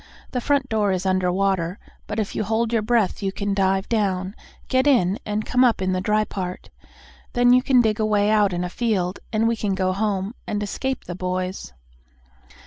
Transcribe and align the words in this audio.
The 0.31 0.41
front 0.41 0.67
door 0.67 0.91
is 0.91 1.05
under 1.05 1.31
water, 1.31 1.77
but 2.07 2.17
if 2.17 2.33
you 2.33 2.43
hold 2.43 2.73
your 2.73 2.81
breath 2.81 3.21
you 3.21 3.31
can 3.31 3.53
dive 3.53 3.87
down, 3.87 4.33
get 4.67 4.87
in 4.87 5.19
and 5.27 5.45
come 5.45 5.63
up 5.63 5.79
in 5.79 5.91
the 5.93 6.01
dry 6.01 6.23
part. 6.23 6.71
Then 7.33 7.53
you 7.53 7.61
can 7.61 7.81
dig 7.81 7.99
a 7.99 8.05
way 8.07 8.31
out 8.31 8.51
in 8.51 8.63
a 8.63 8.67
field, 8.67 9.19
and 9.31 9.47
we 9.47 9.55
can 9.55 9.75
go 9.75 9.93
home, 9.93 10.33
and 10.47 10.63
escape 10.63 11.03
the 11.03 11.13
boys." 11.13 11.73